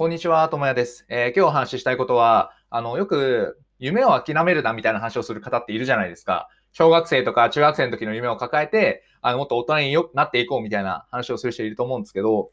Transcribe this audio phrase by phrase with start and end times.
[0.00, 1.04] こんにちは、ともやです。
[1.10, 6.48] えー、今日お話ししたいことは、あの、よく夢を諦めるなみたいな話をする方っているじゃないですか。
[6.72, 12.48] 小学生とか中学生の時の夢を抱えて、あの、もっと大人によなっていこうみたいな話をする人いると思うんですけど、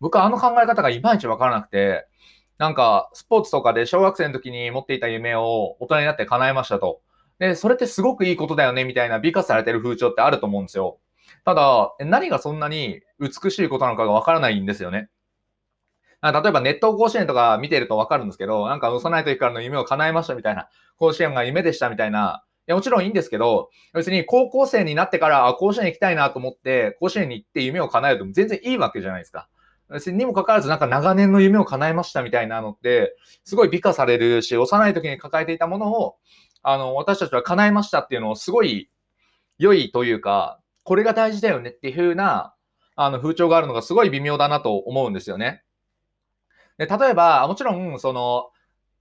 [0.00, 2.08] 僕はあの考え方がいまいちわからなくて、
[2.58, 7.00] なんか、スポーツとかで小学生の時に持っていた夢を大人になって叶えましたと。
[7.38, 10.98] で、それってすごくいいことだよねみたいな美化されてる風潮ってあると思うんですよ。
[11.44, 15.10] ただ、何がそんなに美しいことなのかがわからないんですよね。
[16.20, 29.48] 例えばネット甲子園とか見てるとわかるんですけど、なんか幼い時からの夢を叶えましたみたいな、甲子園が夢でしたみたいな、いや、もちろんいいんですけど、別に高校生になってから、あ、甲子園行きたいなと思って、甲子園に行って夢を叶えると全然いいわけじゃないですか。
[29.90, 36.16] 別ににもかかわらず、なんか長年の夢を叶えましたみたいなのって、すごい美化されるし、幼い時に抱えていたものを、
[36.62, 38.90] あの、私たちは叶えましたっていうのをすごい
[39.58, 42.54] 良いというか、これが大事だよねっていう風な、
[42.96, 45.62] あの、風潮があるのがすごい微妙だなと思うんですよね。
[46.78, 48.50] で、例えば、もちろん、その、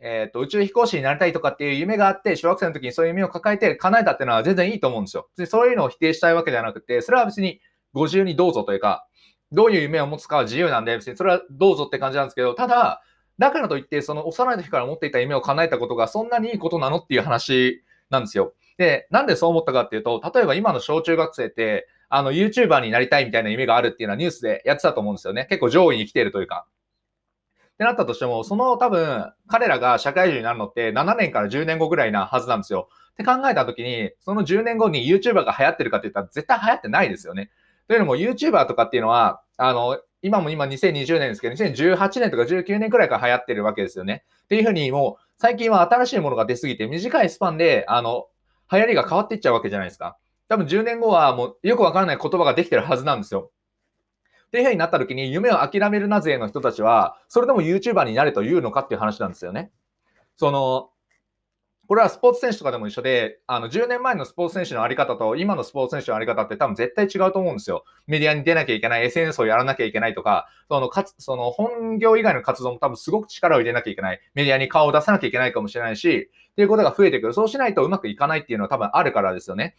[0.00, 5.28] えっ、ー、と、宇宙飛行士になりたいとかっていう夢があって、小学生の時にそういう夢を抱えて叶えたっていうのは全然いいと思うんですよ。
[5.36, 7.60] でそういうのを否定したいわけではなくて、それは別に
[7.92, 9.06] ご自由にどうぞというか、
[9.50, 13.02] どういう夢を持つかは自由なんで、別にそれはどうぞって感じなんですけど、ただ、
[13.38, 18.52] だからといって、その幼い時から持っていた夢を叶えたことがそんなにいいことなのっていう話なんですよ。
[18.76, 25.46] で、なんでそう思ったかっていうと、例えば今の小中学生って、あの、YouTuber になりたいみたいな夢があるっていうのはニュースでやってたと思うんですよね。
[25.48, 26.66] 結構上位に来てるというか。
[27.78, 32.88] ってなったとしても、その多分、彼らが社会人になるのって7年から10年後ぐらいなはずなんですよ。
[33.12, 37.50] って考えたときに、その10年後に YouTuber が流行ってるかって言ったら絶対流行ってないですよね。
[37.86, 44.24] というのも YouTuber とかっていうのは、あの、今も今2020年ですけど、2018年とか19年くらいから流行ってるわけですよね。
[44.42, 48.26] っていうふうにもう、最近は新しいものが出すぎて、短いスパンで、あの、
[48.72, 50.18] 流行りが変わっていっちゃうわけじゃないですか。
[50.48, 53.52] 多分10年後はもうよくわからない言葉ができてるはずなんですよ。
[54.48, 59.70] っていう風になった時に夢を諦めるなぜの人たちは、それでも YouTuber になれと言うのかっていう話なんですよね。
[60.36, 60.90] その、
[61.86, 67.84] これはスポーツ選手とかでも一緒で、あの、10年前のスポーツ選手のあり方と今のスポーツ選手のあり方って多分絶対違うと思うんですよ。
[68.06, 74.20] メディアに出なきゃいけない、SNS をやらなきゃいけないとか、その、かつ、その、本業以外の活動も多分すごく力を入れなきゃいけない。
[74.34, 77.32] メディアに顔を出さなきゃいけないかもしれないし、っていうことが増えてくる。
[77.32, 79.76] そうしないとうまくいかないっていうのは多分あるからですよね。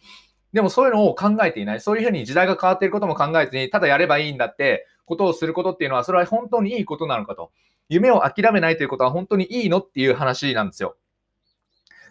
[0.52, 1.80] でもそういうのを考えていない。
[1.80, 7.52] そういうふうに時代が変わっていることも考えずに、ただやればいいんだってことをすることっていうのは、それは本当にいいことなのかと。
[7.88, 10.96] 夢を諦めないということは本当にいいのっていう話なんですよ。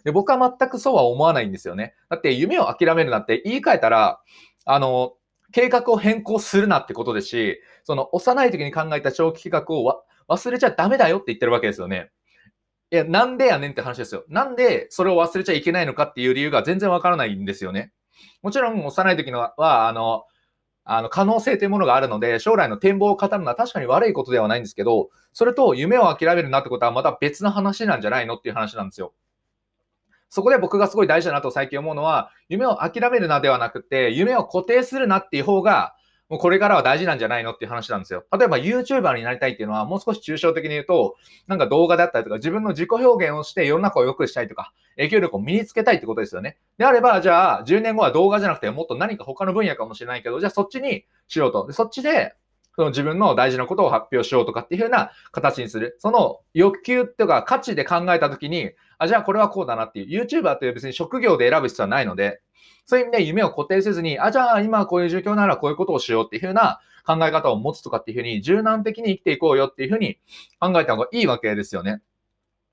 [0.04, 1.94] で僕は全くそうは思わないんですよね。
[2.08, 4.20] だって夢を諦めるなって言い換えたら、
[4.64, 5.14] あの、
[5.52, 12.10] 計画を変更するなってことですし、その幼い時に考えた長期計画を忘れちゃダメだよって言ってるわけですよね。
[12.92, 14.24] いや、なんでやねんって話ですよ。
[14.28, 17.92] なんでそれを忘れちゃいけないのかっていう理由が全然わからないんですよね。
[18.42, 20.24] もちろん幼い時のは、あの、
[20.84, 29.12] あの、可能性というものがあるので、将来の展望を語るのは確かに悪いことではないんですけど、それと夢を諦めるなってことはまた別の話なんじゃないのっていう話なんですよ。
[30.28, 35.94] そこで僕がすごい大事だなと最近思うのは、夢を諦めるなではなくて、夢を固定するなっていう方が
[36.30, 38.24] もうこれからは大事なんじゃないのっていう話なんですよ。
[38.38, 41.16] 例えば YouTuber になりたいっていうのはもう少し抽象的に言うと、
[41.48, 46.56] なんか動画だったりとか自分の自己表現をして世の中を良くしたいとか、影響力を身につけたいってことですよね。
[46.78, 51.66] であれば、じゃあ10年後は動画じゃなくてもっと何か他の分野かもしれないけど、じゃあそっちにしようと。
[51.66, 52.36] でそっちで
[52.80, 55.96] その自分の大事なことを発表しようとかっていうふうな形にする。
[55.98, 60.24] その欲求とか価値で考えたときに、あ、じゃあこれはこうだなっていう。
[60.24, 62.40] YouTuber って別に職業で選ぶ必要はないので、
[62.86, 70.18] そういう意味で夢を固定せずに、あ、じゃあ今こういう状況ならこういうことをしようっていうふうな考え方を持つとかっていうふうに柔軟的に生きていこうよっていうふうに
[70.58, 72.00] 考えた方がいいわけですよね。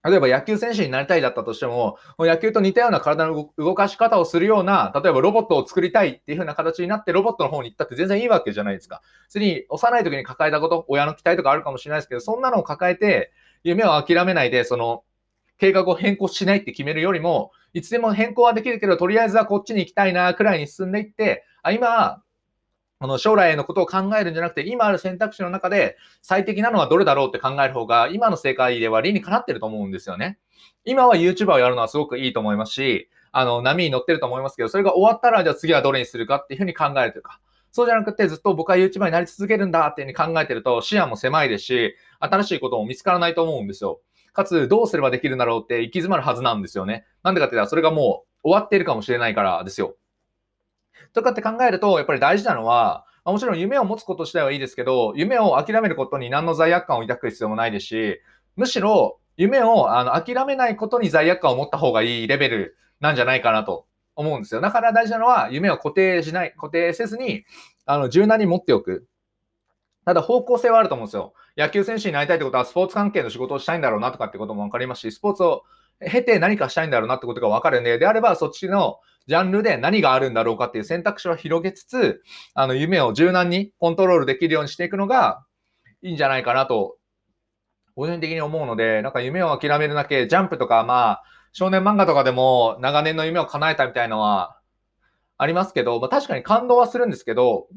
[0.08, 9.02] 例えば野球選手になりたいだったとしても、野球と似たような体の動かし方をするような、例えばロボットを作りたいっていう風な形になってロボットの方に行ったって全然いいわけじゃないですか。
[9.28, 13.32] 次に幼い時に抱えたこと、親の期待とかあるかもしれないですけど、そんなのを抱えて、
[13.64, 15.04] 夢を諦めないで、その、
[15.58, 22.22] 計画を変更しないって決めるよりも、いつでも変更はできるけど、とりあえずはこっちに行きたいな、くらいに進んでいって、あ、今、
[23.00, 30.40] この将来のことを考えるんじゃなくて、今ある選択肢の中で最適なのはどれだろうって考える方が、今の世界では理にかなってると思うんですよね。
[30.84, 37.40] 今は YouTuber をやるのはすごくいいと思いますし、あの、波に乗ってると思いますけど、それが終わったら、じゃあ次はどれにするかっていうふうに考えるというか、
[37.72, 44.02] そうじゃなくてずっと僕は YouTuber になり続けるんだっていうふうに考えてると、視野も狭いですし、新しいことも見つからないと思うんですよ。
[44.34, 47.06] かつ、どうすればできるんだろうって行き詰まるはずなんですよね。
[47.22, 49.96] なんでかって言ったら、それがもう終わっているかもしれないからですよ。
[51.14, 58.22] とかって考えると、やっぱり大事なのは、もちろん夢を持つこと自体はいいですけど、夢を諦めることに何の罪悪感を抱く必要もないですし、
[58.56, 63.86] むしろ夢をあの諦めないことに罪悪感を持った方がいいレベルなんじゃないかなと
[64.16, 64.62] 思うんですよ。
[64.62, 67.46] だから大事なのは夢を固定しない、固定せずに、
[67.86, 69.08] あの、柔軟に持っておく。
[70.06, 71.34] ただ方向性はあると思うんですよ。
[71.58, 75.64] 野球選手になりたいってことはスポーツ関係の仕事をしたいんだろうなとかってことも分かりますし、スポーツを
[76.00, 82.22] 経て何かしたいんだろうなってことが分かるんで、であればそっちのジャンルで何があるんだろうかっていう選択肢を広げつつ、
[82.54, 85.44] あの夢を柔軟にコントロールできるようにしていくのが
[86.02, 86.98] いいんじゃないかなと、
[87.96, 94.60] 個人的に思うので、なんか夢を諦めるだけ、ジャンプとか、まあ、少年漫画とかでも長年の夢を叶えたみたいのは
[95.38, 97.68] ありますけど、まあ、確かに感動はするんですけど、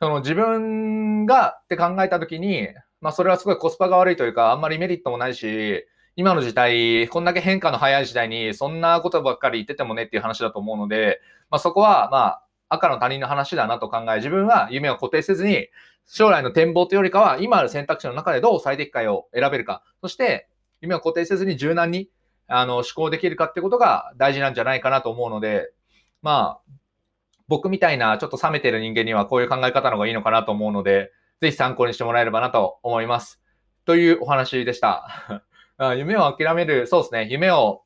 [0.00, 2.68] その自分がって考えたときに、
[3.00, 5.86] まあそれはすごいコスパが悪いというか、あんまりメリットもないし、
[6.18, 11.20] 今の時代、こんだけ変化の早い時代に、そんなことばっかり言っててもねっていう話だと思うので、
[11.50, 15.68] まあそこは、まあ、赤の他人の話だなと考え、自分は夢を固定せずに、
[16.06, 20.48] 将来の展望というよりかは、今ある選択肢の中でどう最適解を選べるか、そして、
[20.80, 22.08] 夢を固定せずに柔軟に、
[22.48, 25.70] あの、思考できるかってことが大事なんじゃないかなと思うので、
[26.22, 26.72] まあ、
[27.46, 33.42] 僕みたいなちょっと冷めてる人間にはこういう考え方の方がいいのかなと思うので、ぜひ参考にしてもらえればなと思います。
[33.84, 35.44] というお話でした。
[35.78, 37.82] あ夢を諦める、そうですね、夢を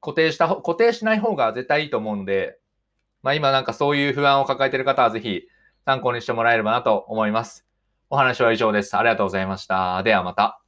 [0.00, 2.58] 固定した、固定しない方が絶対いいと思うんで、
[3.22, 5.42] まあ今なんかそういう不安を抱えている方はぜひ
[5.84, 7.64] 参考にしてもらえればなと思います。
[8.10, 8.96] お話は以上です。
[8.96, 10.02] ありがとうございました。
[10.02, 10.63] ではまた。